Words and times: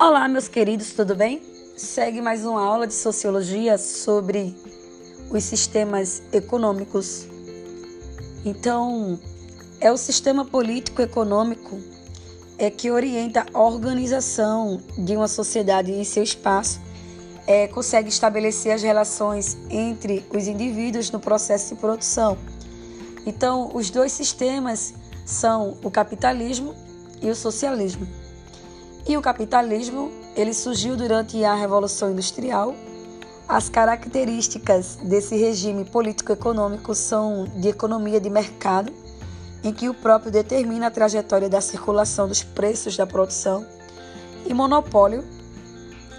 Olá, 0.00 0.28
meus 0.28 0.46
queridos, 0.46 0.92
tudo 0.92 1.16
bem? 1.16 1.42
Segue 1.76 2.20
mais 2.20 2.44
uma 2.44 2.62
aula 2.62 2.86
de 2.86 2.94
sociologia 2.94 3.76
sobre 3.76 4.54
os 5.28 5.42
sistemas 5.42 6.22
econômicos. 6.32 7.26
Então, 8.44 9.18
é 9.80 9.90
o 9.90 9.96
sistema 9.96 10.44
político 10.44 11.02
econômico 11.02 11.80
é 12.56 12.70
que 12.70 12.92
orienta 12.92 13.44
a 13.52 13.60
organização 13.60 14.80
de 14.96 15.16
uma 15.16 15.26
sociedade 15.26 15.90
em 15.90 16.04
seu 16.04 16.22
espaço, 16.22 16.80
é, 17.44 17.66
consegue 17.66 18.08
estabelecer 18.08 18.70
as 18.70 18.84
relações 18.84 19.58
entre 19.68 20.24
os 20.30 20.46
indivíduos 20.46 21.10
no 21.10 21.18
processo 21.18 21.74
de 21.74 21.80
produção. 21.80 22.38
Então, 23.26 23.72
os 23.74 23.90
dois 23.90 24.12
sistemas 24.12 24.94
são 25.26 25.76
o 25.82 25.90
capitalismo 25.90 26.72
e 27.20 27.28
o 27.28 27.34
socialismo. 27.34 28.06
E 29.06 29.16
o 29.16 29.22
capitalismo, 29.22 30.10
ele 30.36 30.52
surgiu 30.52 30.96
durante 30.96 31.42
a 31.44 31.54
Revolução 31.54 32.10
Industrial. 32.10 32.74
As 33.48 33.68
características 33.68 34.96
desse 35.02 35.36
regime 35.36 35.84
político-econômico 35.84 36.94
são 36.94 37.44
de 37.56 37.68
economia 37.68 38.20
de 38.20 38.28
mercado, 38.28 38.92
em 39.64 39.72
que 39.72 39.88
o 39.88 39.94
próprio 39.94 40.30
determina 40.30 40.88
a 40.88 40.90
trajetória 40.90 41.48
da 41.48 41.60
circulação 41.60 42.28
dos 42.28 42.42
preços 42.42 42.96
da 42.96 43.06
produção, 43.06 43.66
e 44.46 44.54
monopólio 44.54 45.24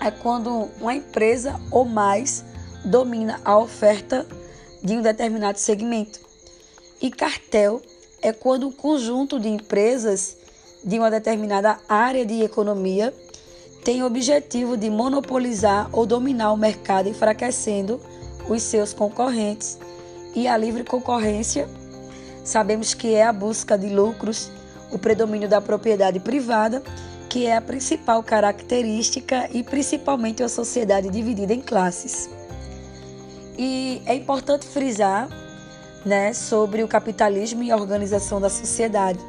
é 0.02 0.12
quando 0.12 0.70
uma 0.80 0.94
empresa 0.94 1.60
ou 1.72 1.86
mais 1.86 2.44
domina 2.84 3.40
a 3.44 3.58
oferta 3.58 4.26
de 4.84 4.94
um 4.98 5.02
determinado 5.02 5.60
segmento. 5.60 6.20
E 7.02 7.12
cartel 7.12 7.82
é 8.22 8.32
quando 8.34 8.68
um 8.68 8.72
conjunto 8.72 9.40
de 9.40 9.50
empresas 9.50 10.38
de 10.84 10.98
uma 10.98 11.12
determinada 11.12 11.78
área 11.88 12.26
de 12.26 12.42
economia 12.42 13.14
tem 13.84 14.04
o 14.04 14.06
objetivo 14.06 14.76
de 14.76 14.90
monopolizar 14.90 15.90
ou 15.92 16.06
dominar 16.06 16.52
o 16.52 16.58
mercado, 16.58 17.10
enfraquecendo 17.10 18.00
os 18.48 18.62
seus 18.64 18.94
concorrentes. 18.94 19.78
E 20.36 20.48
a 20.48 20.58
livre 20.58 20.84
concorrência, 20.84 21.68
sabemos 22.44 22.94
que 22.94 23.14
é 23.16 23.24
a 23.24 23.34
busca 23.34 23.78
de 23.78 23.90
lucros, 23.90 24.52
o 24.92 25.00
predomínio 25.00 25.48
da 25.48 25.62
propriedade 25.62 26.20
privada, 26.20 26.84
que 27.30 27.46
é 27.46 27.56
a 27.56 27.62
principal 27.62 28.24
característica 28.24 29.50
e 29.54 29.64
principalmente 29.64 30.44
a 30.44 30.50
sociedade 30.50 31.10
dividida 31.10 31.54
em 31.54 31.62
classes. 31.62 32.30
E 33.58 34.02
é 34.06 34.16
importante 34.16 34.66
frisar 34.66 35.30
né, 36.06 36.34
sobre 36.34 36.84
o 36.84 36.88
capitalismo 36.88 37.62
e 37.62 37.72
a 37.72 37.76
organização 37.76 38.40
da 38.42 38.50
sociedade. 38.50 39.20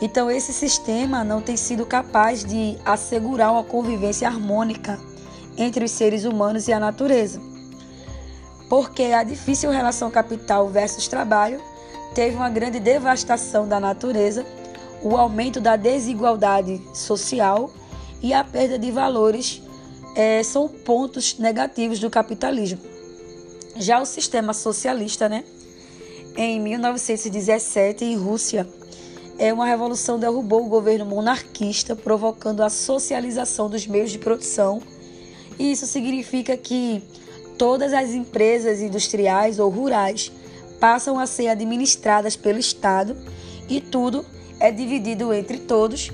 Então, 0.00 0.30
esse 0.30 0.52
sistema 0.52 1.24
não 1.24 1.42
tem 1.42 1.56
sido 1.56 1.84
capaz 1.84 2.44
de 2.44 2.76
assegurar 2.84 3.52
uma 3.52 3.64
convivência 3.64 4.28
harmônica 4.28 4.98
entre 5.56 5.84
os 5.84 5.90
seres 5.90 6.24
humanos 6.24 6.68
e 6.68 6.72
a 6.72 6.78
natureza. 6.78 7.40
Porque 8.68 9.04
a 9.04 9.24
difícil 9.24 9.70
relação 9.70 10.10
capital 10.10 10.68
versus 10.68 11.08
trabalho 11.08 11.60
teve 12.14 12.36
uma 12.36 12.48
grande 12.48 12.78
devastação 12.78 13.66
da 13.66 13.80
natureza, 13.80 14.46
o 15.02 15.16
aumento 15.16 15.60
da 15.60 15.74
desigualdade 15.76 16.80
social 16.94 17.70
e 18.22 18.32
a 18.32 18.44
perda 18.44 18.78
de 18.78 18.90
valores 18.90 19.62
é, 20.14 20.42
são 20.42 20.68
pontos 20.68 21.38
negativos 21.38 21.98
do 21.98 22.10
capitalismo. 22.10 22.80
Já 23.76 24.00
o 24.00 24.06
sistema 24.06 24.52
socialista, 24.52 25.28
né? 25.28 25.44
Em 26.36 26.60
1917, 26.60 28.04
em 28.04 28.16
Rússia, 28.16 28.68
é 29.38 29.52
uma 29.52 29.66
revolução 29.66 30.18
derrubou 30.18 30.66
o 30.66 30.68
governo 30.68 31.06
monarquista, 31.06 31.94
provocando 31.94 32.60
a 32.60 32.68
socialização 32.68 33.70
dos 33.70 33.86
meios 33.86 34.10
de 34.10 34.18
produção. 34.18 34.82
E 35.58 35.70
isso 35.70 35.86
significa 35.86 36.56
que 36.56 37.02
todas 37.56 37.92
as 37.92 38.10
empresas 38.10 38.80
industriais 38.80 39.60
ou 39.60 39.70
rurais 39.70 40.32
passam 40.80 41.18
a 41.18 41.26
ser 41.26 41.48
administradas 41.48 42.36
pelo 42.36 42.58
Estado 42.58 43.16
e 43.68 43.80
tudo 43.80 44.26
é 44.58 44.72
dividido 44.72 45.32
entre 45.32 45.58
todos, 45.58 46.10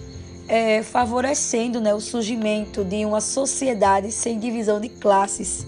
é, 0.46 0.82
favorecendo 0.82 1.80
né, 1.80 1.94
o 1.94 2.00
surgimento 2.00 2.84
de 2.84 3.06
uma 3.06 3.22
sociedade 3.22 4.12
sem 4.12 4.38
divisão 4.38 4.78
de 4.78 4.90
classes. 4.90 5.66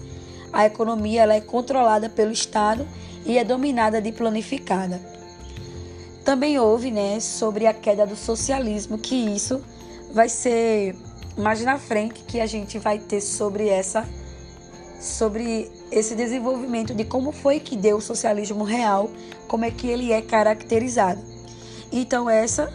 A 0.53 0.65
economia 0.65 1.23
ela 1.23 1.33
é 1.33 1.41
controlada 1.41 2.07
pelo 2.07 2.31
Estado 2.31 2.87
e 3.25 3.37
é 3.37 3.43
dominada 3.43 3.99
de 3.99 4.11
planificada. 4.11 5.01
Também 6.27 6.59
houve, 6.59 6.91
né, 6.91 7.21
sobre 7.21 7.65
a 7.67 7.73
queda 7.73 8.05
do 8.05 8.17
socialismo, 8.17 8.97
que 8.97 9.15
isso 9.15 9.63
vai 10.11 10.27
ser 10.27 10.93
mais 11.37 11.61
na 11.63 11.79
frente 11.79 12.19
que 12.25 12.41
a 12.41 12.45
gente 12.45 12.77
vai 12.77 12.99
ter 12.99 13.21
sobre 13.21 13.69
essa 13.69 14.05
sobre 14.99 15.71
esse 15.89 16.15
desenvolvimento 16.15 16.93
de 16.93 17.05
como 17.05 17.31
foi 17.31 17.61
que 17.61 17.77
deu 17.77 17.95
o 17.95 18.01
socialismo 18.01 18.65
real, 18.65 19.09
como 19.47 19.63
é 19.63 19.71
que 19.71 19.87
ele 19.87 20.11
é 20.11 20.21
caracterizado. 20.21 21.21
Então 21.93 22.29
essa 22.29 22.73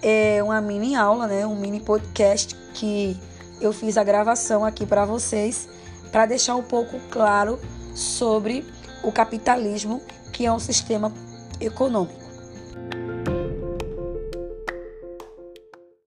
é 0.00 0.40
uma 0.40 0.60
mini 0.60 0.94
aula, 0.94 1.26
né, 1.26 1.44
um 1.44 1.56
mini 1.56 1.80
podcast 1.80 2.54
que 2.74 3.20
eu 3.60 3.72
fiz 3.72 3.96
a 3.96 4.04
gravação 4.04 4.64
aqui 4.64 4.86
para 4.86 5.04
vocês 5.04 5.68
para 6.12 6.26
deixar 6.26 6.54
um 6.54 6.62
pouco 6.62 7.00
claro 7.10 7.58
sobre 7.92 8.64
o 9.02 9.10
capitalismo, 9.10 10.00
que 10.32 10.46
é 10.46 10.52
um 10.52 10.60
sistema 10.60 11.12
econômico. 11.60 12.23